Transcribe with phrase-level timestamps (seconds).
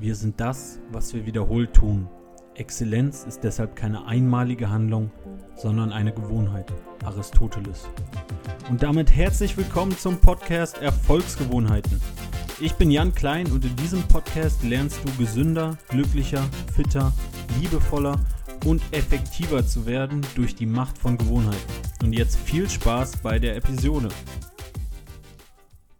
[0.00, 2.08] Wir sind das, was wir wiederholt tun.
[2.54, 5.10] Exzellenz ist deshalb keine einmalige Handlung,
[5.56, 6.72] sondern eine Gewohnheit.
[7.04, 7.88] Aristoteles.
[8.70, 12.00] Und damit herzlich willkommen zum Podcast Erfolgsgewohnheiten.
[12.60, 17.12] Ich bin Jan Klein und in diesem Podcast lernst du gesünder, glücklicher, fitter,
[17.60, 18.20] liebevoller
[18.66, 21.72] und effektiver zu werden durch die Macht von Gewohnheiten.
[22.04, 24.10] Und jetzt viel Spaß bei der Episode.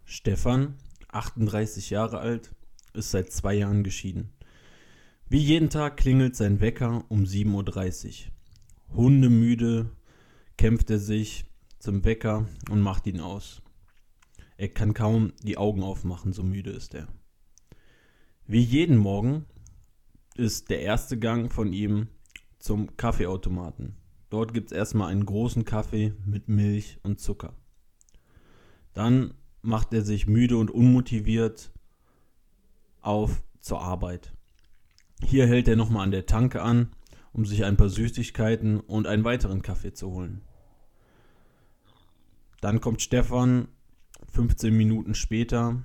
[0.05, 0.77] Stefan,
[1.09, 2.53] 38 Jahre alt,
[2.99, 4.31] ist seit zwei Jahren geschieden.
[5.29, 8.97] Wie jeden Tag klingelt sein Wecker um 7.30 Uhr.
[8.97, 9.91] Hundemüde
[10.57, 11.47] kämpft er sich
[11.79, 13.63] zum Wecker und macht ihn aus.
[14.57, 17.09] Er kann kaum die Augen aufmachen, so müde ist er.
[18.47, 19.45] Wie jeden Morgen
[20.35, 22.09] ist der erste Gang von ihm
[22.59, 23.97] zum Kaffeeautomaten.
[24.31, 27.55] Dort gibt es erstmal einen großen Kaffee mit Milch und Zucker.
[28.95, 31.73] Dann macht er sich müde und unmotiviert
[33.01, 34.33] auf zur Arbeit.
[35.23, 36.91] Hier hält er nochmal an der Tanke an,
[37.33, 40.43] um sich ein paar Süßigkeiten und einen weiteren Kaffee zu holen.
[42.61, 43.69] Dann kommt Stefan
[44.33, 45.83] 15 Minuten später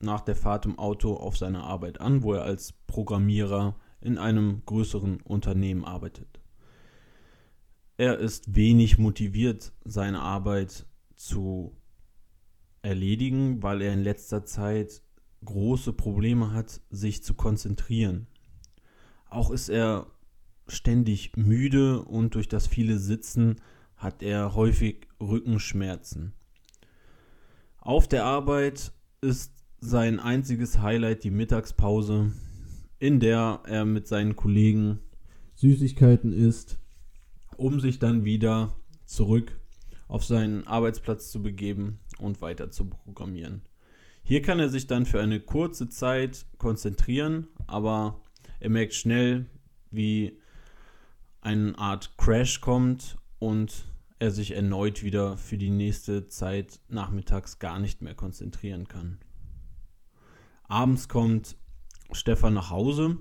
[0.00, 4.62] nach der Fahrt im Auto auf seine Arbeit an, wo er als Programmierer in einem
[4.66, 6.40] größeren Unternehmen arbeitet.
[7.96, 11.76] Er ist wenig motiviert, seine Arbeit zu
[12.82, 15.03] erledigen, weil er in letzter Zeit
[15.44, 18.26] große Probleme hat, sich zu konzentrieren.
[19.28, 20.06] Auch ist er
[20.68, 23.56] ständig müde und durch das viele Sitzen
[23.96, 26.32] hat er häufig Rückenschmerzen.
[27.78, 32.32] Auf der Arbeit ist sein einziges Highlight die Mittagspause,
[32.98, 35.00] in der er mit seinen Kollegen
[35.54, 36.78] Süßigkeiten isst,
[37.56, 39.58] um sich dann wieder zurück
[40.08, 43.62] auf seinen Arbeitsplatz zu begeben und weiter zu programmieren.
[44.26, 48.22] Hier kann er sich dann für eine kurze Zeit konzentrieren, aber
[48.58, 49.44] er merkt schnell,
[49.90, 50.40] wie
[51.42, 53.84] eine Art Crash kommt und
[54.18, 59.18] er sich erneut wieder für die nächste Zeit nachmittags gar nicht mehr konzentrieren kann.
[60.62, 61.58] Abends kommt
[62.12, 63.18] Stefan nach Hause.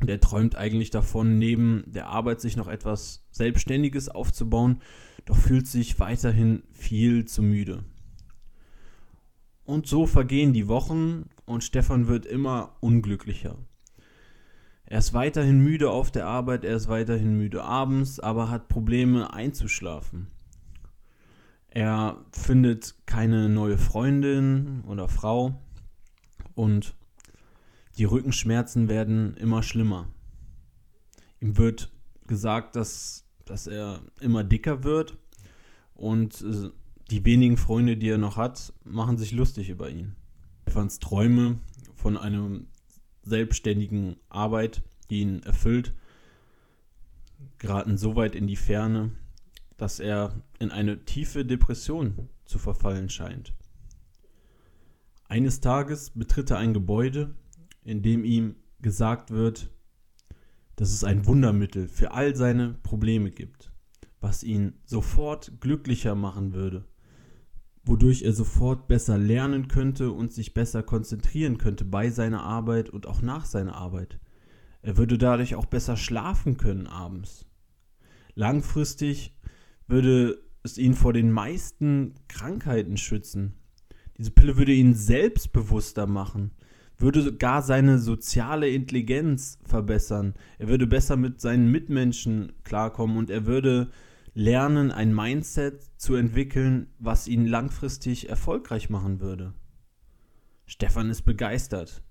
[0.00, 4.82] Der träumt eigentlich davon, neben der Arbeit sich noch etwas Selbstständiges aufzubauen,
[5.24, 7.84] doch fühlt sich weiterhin viel zu müde.
[9.64, 13.56] Und so vergehen die Wochen und Stefan wird immer unglücklicher.
[14.86, 19.32] Er ist weiterhin müde auf der Arbeit, er ist weiterhin müde abends, aber hat Probleme
[19.32, 20.28] einzuschlafen.
[21.68, 25.60] Er findet keine neue Freundin oder Frau
[26.54, 26.94] und
[27.96, 30.08] die Rückenschmerzen werden immer schlimmer.
[31.40, 31.90] Ihm wird
[32.26, 35.16] gesagt, dass, dass er immer dicker wird
[35.94, 36.70] und äh,
[37.10, 40.16] die wenigen Freunde, die er noch hat, machen sich lustig über ihn.
[40.62, 41.58] Stefans Träume
[41.94, 42.60] von einer
[43.22, 45.94] selbstständigen Arbeit, die ihn erfüllt,
[47.58, 49.12] geraten so weit in die Ferne,
[49.76, 53.54] dass er in eine tiefe Depression zu verfallen scheint.
[55.28, 57.34] Eines Tages betritt er ein Gebäude,
[57.82, 59.70] in dem ihm gesagt wird,
[60.76, 63.70] dass es ein Wundermittel für all seine Probleme gibt,
[64.20, 66.84] was ihn sofort glücklicher machen würde
[67.84, 73.06] wodurch er sofort besser lernen könnte und sich besser konzentrieren könnte bei seiner Arbeit und
[73.06, 74.18] auch nach seiner Arbeit.
[74.82, 77.46] Er würde dadurch auch besser schlafen können abends.
[78.34, 79.34] Langfristig
[79.86, 83.54] würde es ihn vor den meisten Krankheiten schützen.
[84.16, 86.52] Diese Pille würde ihn selbstbewusster machen,
[86.96, 90.34] würde gar seine soziale Intelligenz verbessern.
[90.58, 93.90] Er würde besser mit seinen Mitmenschen klarkommen und er würde
[94.34, 99.54] lernen, ein Mindset zu entwickeln, was ihn langfristig erfolgreich machen würde.
[100.66, 102.02] Stefan ist begeistert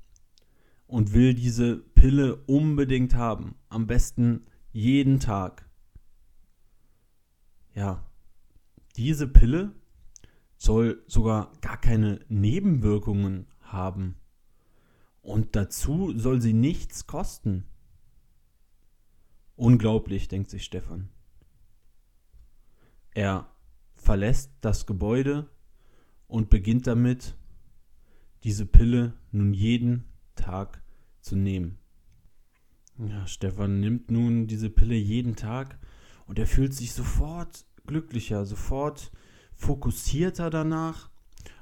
[0.88, 3.56] und will diese Pille unbedingt haben.
[3.70, 5.70] Am besten jeden Tag.
[7.76, 8.06] Ja,
[8.96, 9.74] diese Pille
[10.58, 14.16] soll sogar gar keine Nebenwirkungen haben.
[15.22, 17.66] Und dazu soll sie nichts kosten.
[19.56, 21.10] Unglaublich, denkt sich Stefan.
[23.14, 23.48] Er
[23.96, 25.50] verlässt das Gebäude
[26.28, 27.36] und beginnt damit,
[28.44, 30.06] diese Pille nun jeden
[30.36, 30.82] Tag
[31.22, 31.78] zu nehmen.
[32.98, 35.80] Ja, Stefan nimmt nun diese Pille jeden Tag
[36.28, 39.12] und er fühlt sich sofort glücklicher, sofort
[39.56, 41.10] fokussierter danach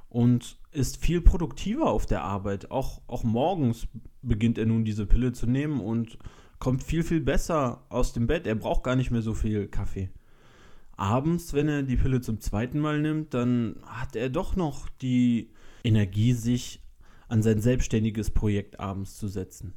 [0.09, 2.71] und ist viel produktiver auf der Arbeit.
[2.71, 3.87] Auch, auch morgens
[4.21, 6.17] beginnt er nun diese Pille zu nehmen und
[6.59, 8.47] kommt viel, viel besser aus dem Bett.
[8.47, 10.09] Er braucht gar nicht mehr so viel Kaffee
[11.01, 15.49] abends, wenn er die Pille zum zweiten Mal nimmt, dann hat er doch noch die
[15.83, 16.79] Energie, sich
[17.27, 19.73] an sein selbstständiges Projekt abends zu setzen.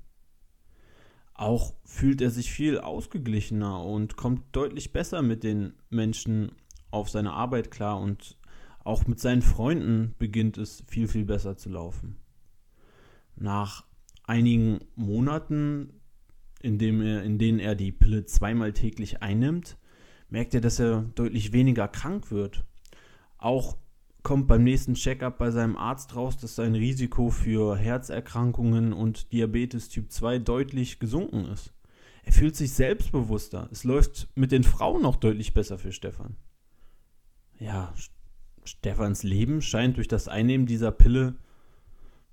[1.33, 6.53] Auch fühlt er sich viel ausgeglichener und kommt deutlich besser mit den Menschen
[6.91, 8.37] auf seine Arbeit klar und
[8.85, 12.19] auch mit seinen Freunden beginnt es viel, viel besser zu laufen.
[13.35, 13.87] Nach
[14.25, 16.01] einigen Monaten,
[16.61, 19.79] in, er, in denen er die Pille zweimal täglich einnimmt,
[20.35, 22.65] merkt er, dass er deutlich weniger krank wird.
[23.39, 23.77] Auch
[24.25, 29.91] kommt beim nächsten Checkup bei seinem Arzt raus, dass sein Risiko für Herzerkrankungen und Diabetes
[29.91, 31.73] Typ 2 deutlich gesunken ist.
[32.25, 33.69] Er fühlt sich selbstbewusster.
[33.71, 36.35] Es läuft mit den Frauen auch deutlich besser für Stefan.
[37.61, 37.95] Ja,
[38.65, 41.37] Stefans Leben scheint durch das Einnehmen dieser Pille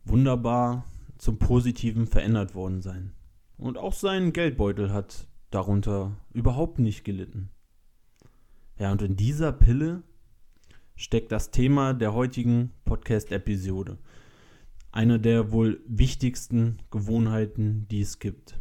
[0.05, 0.85] wunderbar
[1.19, 3.13] zum Positiven verändert worden sein.
[3.59, 7.51] Und auch sein Geldbeutel hat darunter überhaupt nicht gelitten.
[8.81, 10.01] Ja, und in dieser Pille
[10.95, 13.99] steckt das Thema der heutigen Podcast-Episode.
[14.91, 18.59] Eine der wohl wichtigsten Gewohnheiten, die es gibt.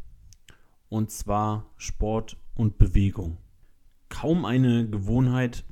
[0.90, 3.38] Und zwar Sport und Bewegung.
[4.10, 5.64] Kaum eine Gewohnheit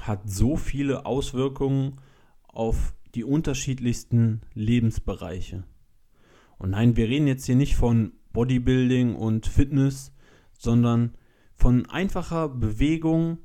[0.00, 2.00] hat so viele Auswirkungen
[2.44, 5.64] auf die unterschiedlichsten Lebensbereiche.
[6.56, 10.14] Und nein, wir reden jetzt hier nicht von Bodybuilding und Fitness,
[10.54, 11.12] sondern
[11.56, 13.36] von einfacher Bewegung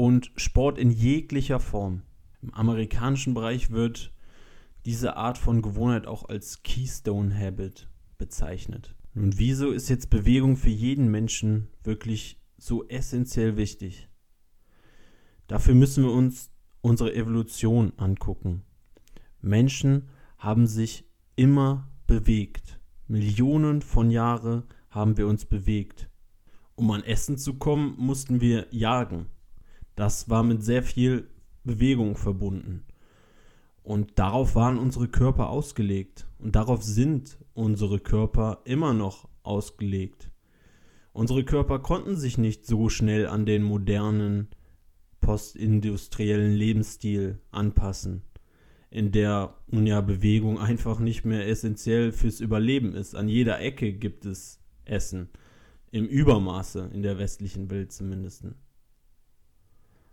[0.00, 2.04] und Sport in jeglicher Form.
[2.40, 4.14] Im amerikanischen Bereich wird
[4.86, 7.86] diese Art von Gewohnheit auch als Keystone Habit
[8.16, 8.96] bezeichnet.
[9.12, 14.08] Nun, wieso ist jetzt Bewegung für jeden Menschen wirklich so essentiell wichtig?
[15.48, 16.50] Dafür müssen wir uns
[16.80, 18.62] unsere Evolution angucken.
[19.42, 20.08] Menschen
[20.38, 21.04] haben sich
[21.36, 22.80] immer bewegt.
[23.06, 26.08] Millionen von Jahren haben wir uns bewegt.
[26.74, 29.26] Um an Essen zu kommen, mussten wir jagen.
[30.00, 31.28] Das war mit sehr viel
[31.62, 32.84] Bewegung verbunden.
[33.82, 36.26] Und darauf waren unsere Körper ausgelegt.
[36.38, 40.30] Und darauf sind unsere Körper immer noch ausgelegt.
[41.12, 44.48] Unsere Körper konnten sich nicht so schnell an den modernen
[45.20, 48.22] postindustriellen Lebensstil anpassen,
[48.88, 53.14] in der nun ja Bewegung einfach nicht mehr essentiell fürs Überleben ist.
[53.14, 55.28] An jeder Ecke gibt es Essen,
[55.90, 58.46] im Übermaße in der westlichen Welt zumindest.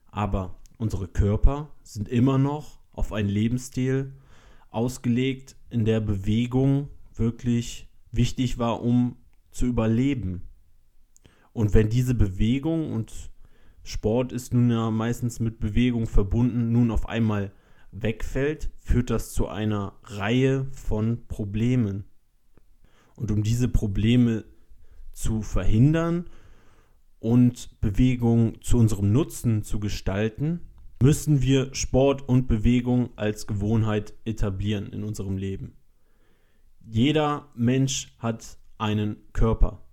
[0.08, 4.14] Aber unsere Körper sind immer noch auf einen Lebensstil
[4.70, 9.18] ausgelegt, in der Bewegung wirklich wichtig war, um
[9.52, 10.44] zu überleben.
[11.54, 13.32] Und wenn diese Bewegung und
[13.84, 17.52] Sport ist nun ja meistens mit Bewegung verbunden, nun auf einmal
[17.92, 22.06] wegfällt, führt das zu einer Reihe von Problemen.
[23.16, 24.46] Und um diese Probleme
[25.14, 26.30] zu verhindern
[27.20, 30.62] und Bewegung zu unserem Nutzen zu gestalten,
[31.02, 35.76] müssen wir Sport und Bewegung als Gewohnheit etablieren in unserem Leben.
[36.86, 39.84] Jeder Mensch hat einen Körper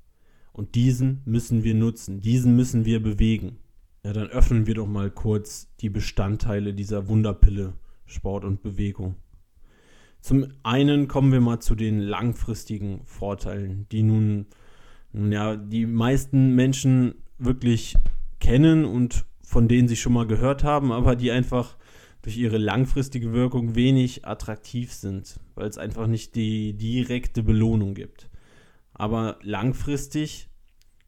[0.53, 3.59] und diesen müssen wir nutzen, diesen müssen wir bewegen.
[4.05, 7.75] Ja, dann öffnen wir doch mal kurz die Bestandteile dieser Wunderpille
[8.07, 9.17] Sport und Bewegung.
[10.21, 14.47] Zum einen kommen wir mal zu den langfristigen Vorteilen, die nun,
[15.15, 17.97] ja, die meisten Menschen wirklich
[18.41, 21.77] kennen und von denen sie schon mal gehört haben, aber die einfach
[22.23, 28.31] durch ihre langfristige Wirkung wenig attraktiv sind, weil es einfach nicht die direkte Belohnung gibt.
[28.95, 30.49] Aber langfristig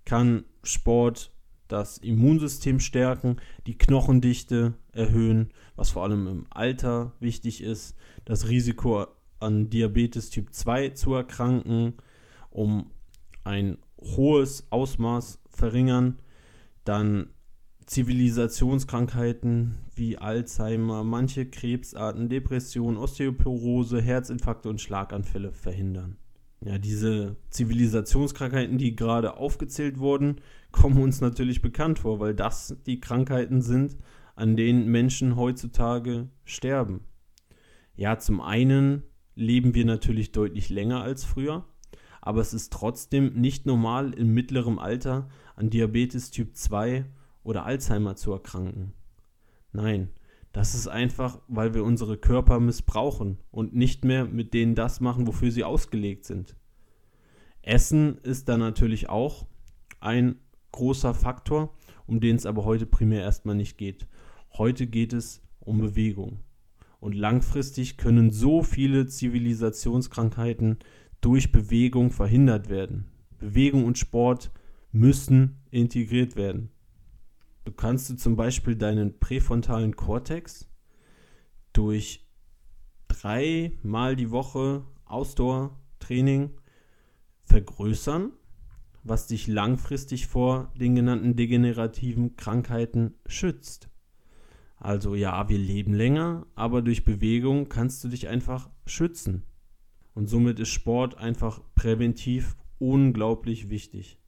[0.04, 1.32] kann Sport
[1.68, 3.36] das Immunsystem stärken,
[3.66, 9.06] die Knochendichte erhöhen, was vor allem im Alter wichtig ist, das Risiko
[9.40, 11.94] an Diabetes Typ 2 zu erkranken,
[12.50, 12.90] um
[13.42, 16.18] ein hohes Ausmaß verringern,
[16.84, 17.30] dann
[17.86, 26.16] Zivilisationskrankheiten wie Alzheimer, manche Krebsarten, Depression, Osteoporose, Herzinfarkte und Schlaganfälle verhindern.
[26.60, 30.40] Ja, diese Zivilisationskrankheiten, die gerade aufgezählt wurden,
[30.72, 33.96] kommen uns natürlich bekannt vor, weil das die Krankheiten sind,
[34.34, 37.00] an denen Menschen heutzutage sterben.
[37.94, 39.02] Ja, zum einen
[39.34, 41.64] leben wir natürlich deutlich länger als früher,
[42.26, 47.04] aber es ist trotzdem nicht normal, im mittleren Alter an Diabetes Typ 2
[47.45, 48.95] oder Alzheimer zu erkranken.
[49.71, 50.11] Nein,
[50.50, 55.28] das ist einfach, weil wir unsere Körper missbrauchen und nicht mehr mit denen das machen,
[55.28, 56.56] wofür sie ausgelegt sind.
[57.62, 59.47] Essen ist da natürlich auch
[60.00, 60.40] ein
[60.73, 64.09] großer Faktor, um den es aber heute primär erstmal nicht geht.
[64.52, 66.40] Heute geht es um Bewegung.
[66.99, 70.78] Und langfristig können so viele Zivilisationskrankheiten
[71.26, 73.06] durch Bewegung verhindert werden.
[73.40, 74.52] Bewegung und Sport
[74.92, 76.71] müssen integriert werden.
[77.64, 80.68] Du kannst du zum Beispiel deinen präfrontalen Kortex
[81.73, 82.25] durch
[83.09, 86.52] dreimal die Woche Ausdauer-Training
[87.42, 88.30] vergrößern,
[89.02, 93.88] was dich langfristig vor den genannten degenerativen Krankheiten schützt.
[94.76, 99.42] Also ja, wir leben länger, aber durch Bewegung kannst du dich einfach schützen.
[100.16, 104.18] Und somit ist Sport einfach präventiv unglaublich wichtig.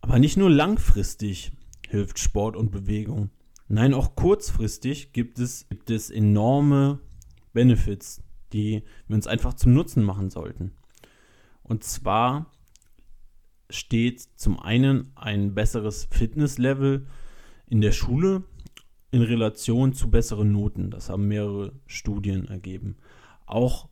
[0.00, 1.52] Aber nicht nur langfristig
[1.88, 3.30] hilft Sport und Bewegung.
[3.68, 6.98] Nein, auch kurzfristig gibt es, gibt es enorme
[7.52, 8.20] Benefits,
[8.52, 10.72] die wir uns einfach zum Nutzen machen sollten.
[11.62, 12.50] Und zwar
[13.70, 17.06] steht zum einen ein besseres Fitnesslevel
[17.68, 18.42] in der Schule
[19.12, 20.90] in Relation zu besseren Noten.
[20.90, 22.96] Das haben mehrere Studien ergeben.
[23.46, 23.88] Auch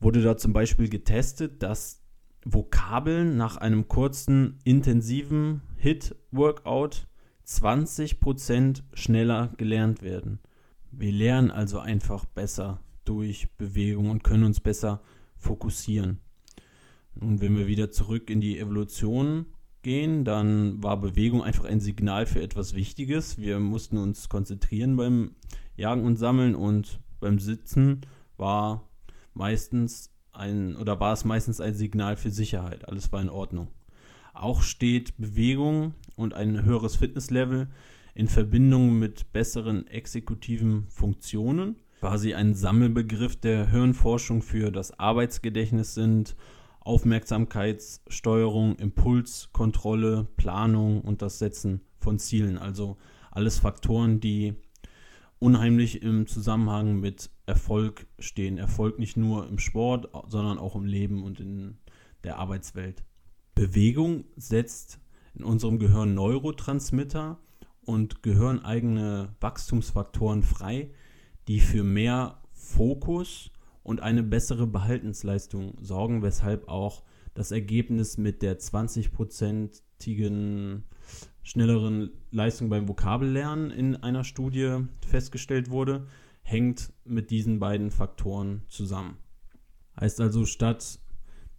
[0.00, 2.02] wurde da zum Beispiel getestet, dass
[2.44, 7.08] Vokabeln nach einem kurzen, intensiven Hit-Workout
[7.46, 10.40] 20% schneller gelernt werden.
[10.90, 15.02] Wir lernen also einfach besser durch Bewegung und können uns besser
[15.36, 16.20] fokussieren.
[17.20, 19.46] Und wenn wir wieder zurück in die Evolution
[19.82, 23.38] gehen, dann war Bewegung einfach ein Signal für etwas Wichtiges.
[23.38, 25.32] Wir mussten uns konzentrieren beim
[25.76, 28.00] Jagen und Sammeln und beim Sitzen
[28.36, 28.88] war
[29.34, 32.88] meistens ein oder war es meistens ein Signal für Sicherheit.
[32.88, 33.68] Alles war in Ordnung.
[34.32, 37.68] Auch steht Bewegung und ein höheres Fitnesslevel
[38.14, 41.76] in Verbindung mit besseren exekutiven Funktionen.
[42.00, 46.36] Quasi ein Sammelbegriff der Hirnforschung für das Arbeitsgedächtnis sind
[46.80, 52.58] Aufmerksamkeitssteuerung, Impulskontrolle, Planung und das Setzen von Zielen.
[52.58, 52.98] Also
[53.30, 54.54] alles Faktoren, die
[55.38, 58.58] unheimlich im Zusammenhang mit Erfolg stehen.
[58.58, 61.78] Erfolg nicht nur im Sport, sondern auch im Leben und in
[62.24, 63.04] der Arbeitswelt.
[63.54, 64.98] Bewegung setzt
[65.34, 67.38] in unserem Gehirn Neurotransmitter
[67.82, 70.90] und gehirneigene Wachstumsfaktoren frei,
[71.48, 73.50] die für mehr Fokus
[73.82, 77.02] und eine bessere Behaltensleistung sorgen, weshalb auch
[77.34, 80.84] das Ergebnis mit der 20-prozentigen
[81.42, 86.06] schnelleren Leistung beim Vokabellernen in einer Studie festgestellt wurde,
[86.44, 89.18] hängt mit diesen beiden Faktoren zusammen.
[89.98, 91.00] Heißt also, statt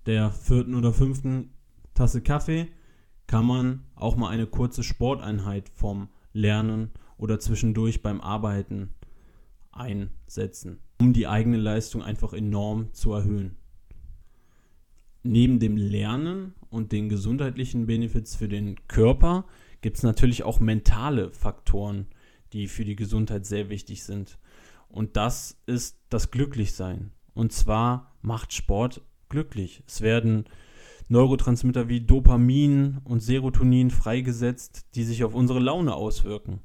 [0.05, 1.51] der vierten oder fünften
[1.93, 2.67] Tasse Kaffee
[3.27, 8.93] kann man auch mal eine kurze Sporteinheit vom Lernen oder zwischendurch beim Arbeiten
[9.71, 13.57] einsetzen um die eigene Leistung einfach enorm zu erhöhen.
[15.23, 19.45] Neben dem Lernen und den gesundheitlichen Benefits für den Körper
[19.81, 22.07] gibt es natürlich auch mentale Faktoren,
[22.53, 24.37] die für die Gesundheit sehr wichtig sind.
[24.95, 27.11] Und das ist das Glücklichsein.
[27.33, 29.83] Und zwar macht Sport glücklich.
[29.85, 30.45] Es werden
[31.09, 36.61] Neurotransmitter wie Dopamin und Serotonin freigesetzt, die sich auf unsere Laune auswirken.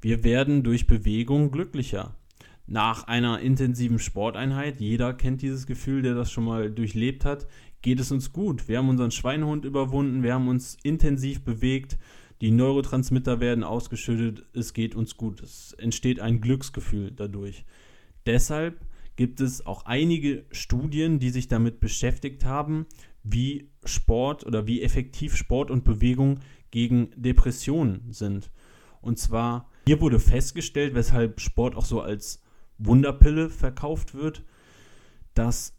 [0.00, 2.14] Wir werden durch Bewegung glücklicher
[2.68, 7.48] nach einer intensiven Sporteinheit, jeder kennt dieses Gefühl, der das schon mal durchlebt hat,
[7.82, 8.68] geht es uns gut.
[8.68, 11.98] Wir haben unseren Schweinehund überwunden, wir haben uns intensiv bewegt,
[12.40, 15.42] die Neurotransmitter werden ausgeschüttet, es geht uns gut.
[15.42, 17.64] Es entsteht ein Glücksgefühl dadurch.
[18.26, 18.84] Deshalb
[19.16, 22.86] gibt es auch einige Studien, die sich damit beschäftigt haben,
[23.22, 26.40] wie Sport oder wie effektiv Sport und Bewegung
[26.70, 28.50] gegen Depressionen sind.
[29.00, 32.42] Und zwar, hier wurde festgestellt, weshalb Sport auch so als
[32.76, 34.44] Wunderpille verkauft wird,
[35.32, 35.74] dass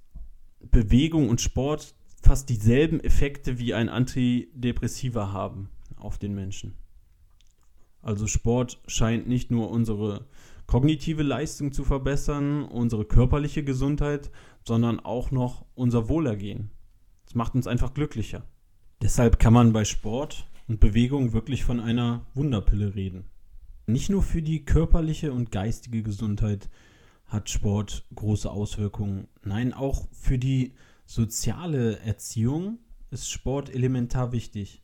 [0.71, 6.75] Bewegung und Sport fast dieselben Effekte wie ein Antidepressiva haben auf den Menschen.
[8.01, 10.25] Also Sport scheint nicht nur unsere
[10.65, 14.31] kognitive Leistung zu verbessern, unsere körperliche Gesundheit,
[14.65, 16.71] sondern auch noch unser Wohlergehen.
[17.25, 18.43] Es macht uns einfach glücklicher.
[19.01, 23.25] Deshalb kann man bei Sport und Bewegung wirklich von einer Wunderpille reden.
[23.85, 26.69] Nicht nur für die körperliche und geistige Gesundheit
[27.25, 29.27] hat Sport große Auswirkungen.
[29.43, 30.73] Nein, auch für die
[31.05, 32.79] soziale Erziehung
[33.11, 34.81] ist Sport elementar wichtig.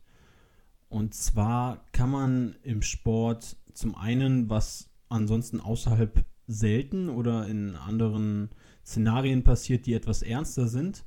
[0.94, 8.50] Und zwar kann man im Sport zum einen, was ansonsten außerhalb selten oder in anderen
[8.86, 11.04] Szenarien passiert, die etwas ernster sind,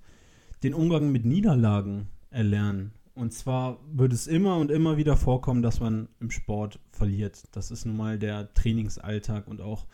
[0.61, 2.91] den Umgang mit Niederlagen erlernen.
[3.15, 7.45] Und zwar wird es immer und immer wieder vorkommen, dass man im Sport verliert.
[7.53, 9.85] Das ist nun mal der Trainingsalltag und auch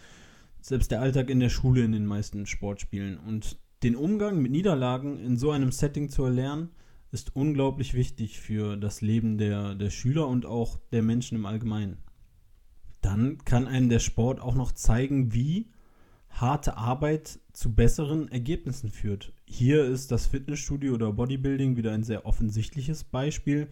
[0.60, 3.20] selbst der Alltag in der Schule in den meisten Sportspielen.
[3.20, 6.72] Und den Umgang mit Niederlagen in so einem Setting zu erlernen,
[7.14, 11.98] ist unglaublich wichtig für das Leben der, der Schüler und auch der Menschen im Allgemeinen.
[13.02, 15.70] Dann kann einem der Sport auch noch zeigen, wie
[16.30, 19.32] harte Arbeit zu besseren Ergebnissen führt.
[19.46, 23.70] Hier ist das Fitnessstudio oder Bodybuilding wieder ein sehr offensichtliches Beispiel,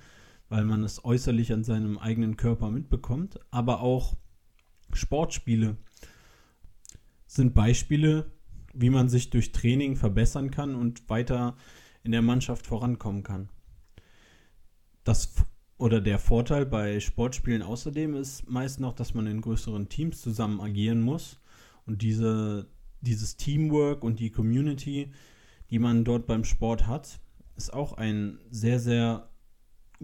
[0.48, 4.18] weil man es äußerlich an seinem eigenen Körper mitbekommt, aber auch
[4.94, 5.78] Sportspiele
[7.26, 8.32] sind Beispiele,
[8.76, 11.56] wie man sich durch Training verbessern kann und weiter
[12.04, 13.50] in der Mannschaft vorankommen kann.
[15.04, 15.34] Das
[15.78, 20.62] oder der Vorteil bei Sportspielen außerdem ist meist noch, dass man in größeren Teams zusammen
[20.62, 21.40] agieren muss
[21.88, 22.68] und diese,
[23.02, 25.12] dieses Teamwork und die Community,
[25.72, 27.20] die man dort beim Sport hat,
[27.56, 29.30] ist auch ein sehr, sehr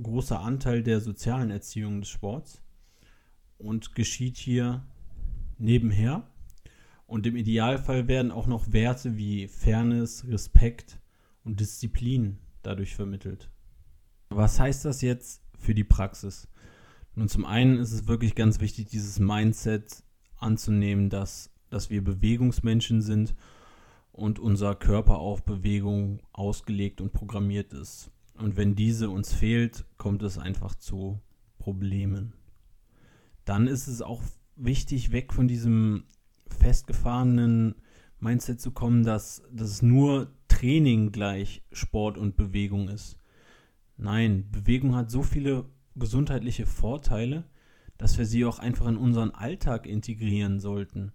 [0.02, 2.62] großer Anteil der sozialen Erziehung des Sports
[3.60, 4.84] und geschieht hier
[5.58, 6.28] nebenher.
[7.06, 11.00] Und im Idealfall werden auch noch Werte wie Fairness, Respekt
[11.48, 13.50] und Disziplin dadurch vermittelt.
[14.30, 16.50] Was heißt das jetzt für die Praxis?
[17.16, 20.04] Nun, zum einen ist es wirklich ganz wichtig, dieses Mindset
[20.36, 23.34] anzunehmen, dass, dass wir Bewegungsmenschen sind
[24.12, 28.12] und unser Körper auf Bewegung ausgelegt und programmiert ist.
[28.36, 31.20] Und wenn diese uns fehlt, kommt es einfach zu
[31.58, 32.34] Problemen.
[33.46, 34.22] Dann ist es auch
[34.58, 36.04] wichtig, weg von diesem
[36.50, 37.76] festgefahrenen
[38.20, 43.20] Mindset zu kommen, dass, dass nur Training gleich Sport und Bewegung ist.
[43.96, 47.44] Nein, Bewegung hat so viele gesundheitliche Vorteile,
[48.00, 51.12] dass wir sie auch einfach in unseren Alltag integrieren sollten.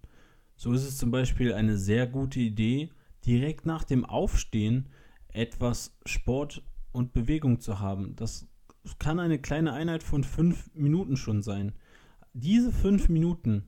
[0.55, 2.91] So ist es zum Beispiel eine sehr gute Idee,
[3.25, 4.87] direkt nach dem Aufstehen
[5.27, 8.15] etwas Sport und Bewegung zu haben.
[8.15, 8.47] Das
[8.97, 11.73] kann eine kleine Einheit von fünf Minuten schon sein.
[12.31, 13.67] Diese fünf Minuten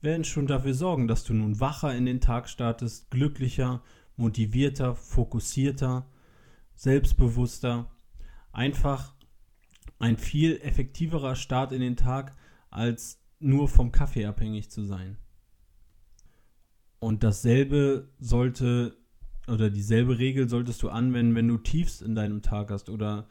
[0.00, 3.82] werden schon dafür sorgen, dass du nun wacher in den Tag startest, glücklicher,
[4.18, 6.06] motivierter, fokussierter,
[6.74, 7.90] selbstbewusster.
[8.52, 9.14] Einfach
[9.98, 12.36] ein viel effektiverer Start in den Tag,
[12.70, 15.16] als nur vom Kaffee abhängig zu sein.
[16.98, 18.96] Und dasselbe sollte
[19.46, 23.28] oder dieselbe Regel solltest du anwenden, wenn du Tiefst in deinem Tag hast oder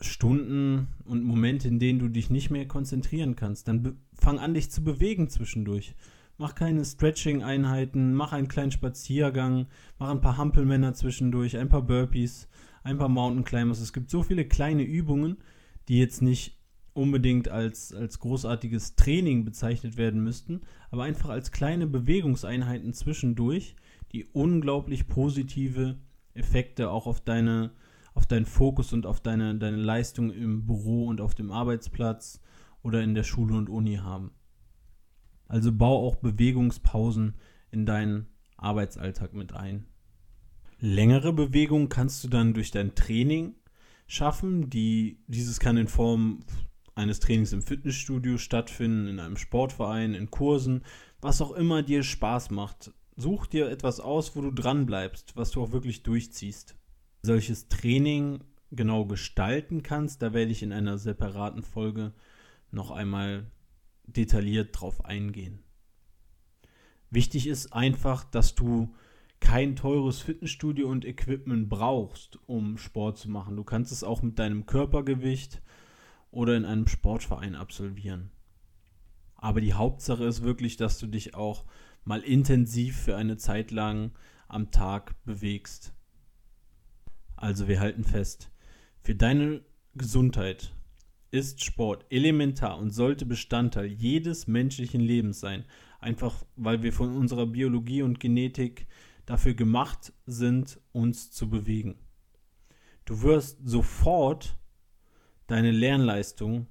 [0.00, 3.68] Stunden und Momente, in denen du dich nicht mehr konzentrieren kannst.
[3.68, 5.94] Dann fang an, dich zu bewegen zwischendurch.
[6.40, 9.66] Mach keine Stretching-Einheiten, mach einen kleinen Spaziergang,
[9.98, 12.48] mach ein paar Hampelmänner zwischendurch, ein paar Burpees,
[12.82, 13.78] ein paar Mountain Climbers.
[13.78, 15.36] Es gibt so viele kleine Übungen,
[15.86, 16.58] die jetzt nicht
[16.94, 23.76] unbedingt als, als großartiges Training bezeichnet werden müssten, aber einfach als kleine Bewegungseinheiten zwischendurch,
[24.12, 25.98] die unglaublich positive
[26.32, 27.72] Effekte auch auf deine
[28.14, 32.40] auf deinen Fokus und auf deine, deine Leistung im Büro und auf dem Arbeitsplatz
[32.82, 34.32] oder in der Schule und Uni haben.
[35.50, 37.34] Also bau auch Bewegungspausen
[37.72, 39.84] in deinen Arbeitsalltag mit ein.
[40.78, 43.56] Längere Bewegungen kannst du dann durch dein Training
[44.06, 44.70] schaffen.
[44.70, 46.44] Die, dieses kann in Form
[46.94, 50.84] eines Trainings im Fitnessstudio stattfinden, in einem Sportverein, in Kursen,
[51.20, 52.92] was auch immer dir Spaß macht.
[53.16, 56.76] Such dir etwas aus, wo du dran bleibst, was du auch wirklich durchziehst.
[57.22, 62.12] Solches Training genau gestalten kannst, da werde ich in einer separaten Folge
[62.70, 63.50] noch einmal
[64.16, 65.62] detailliert drauf eingehen.
[67.10, 68.94] Wichtig ist einfach, dass du
[69.40, 73.56] kein teures Fitnessstudio und Equipment brauchst, um Sport zu machen.
[73.56, 75.62] Du kannst es auch mit deinem Körpergewicht
[76.30, 78.30] oder in einem Sportverein absolvieren.
[79.34, 81.64] Aber die Hauptsache ist wirklich, dass du dich auch
[82.04, 84.12] mal intensiv für eine Zeit lang
[84.46, 85.94] am Tag bewegst.
[87.36, 88.50] Also wir halten fest,
[89.00, 90.74] für deine Gesundheit
[91.30, 95.64] ist Sport elementar und sollte Bestandteil jedes menschlichen Lebens sein.
[96.00, 98.86] Einfach weil wir von unserer Biologie und Genetik
[99.26, 101.98] dafür gemacht sind, uns zu bewegen.
[103.04, 104.56] Du wirst sofort
[105.46, 106.66] deine Lernleistung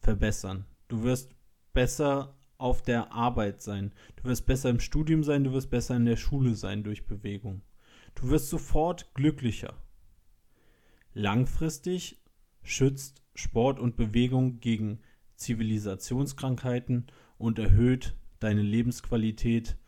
[0.00, 0.64] verbessern.
[0.88, 1.34] Du wirst
[1.72, 3.92] besser auf der Arbeit sein.
[4.16, 7.62] Du wirst besser im Studium sein, du wirst besser in der Schule sein durch Bewegung.
[8.14, 9.74] Du wirst sofort glücklicher.
[11.14, 12.22] Langfristig
[12.62, 14.98] schützt Sport und Bewegung gegen
[15.36, 17.06] Zivilisationskrankheiten
[17.38, 19.78] und erhöht deine Lebensqualität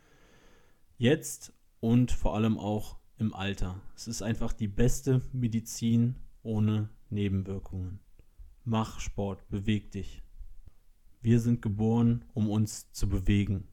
[0.97, 3.81] jetzt und vor allem auch im Alter.
[3.93, 7.99] Es ist einfach die beste Medizin ohne Nebenwirkungen.
[8.63, 10.23] Mach Sport, beweg dich.
[11.21, 13.67] Wir sind geboren, um uns zu bewegen.